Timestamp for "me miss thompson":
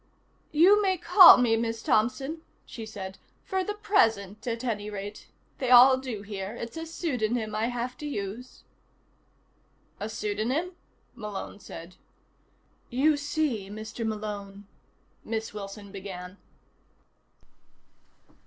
1.37-2.41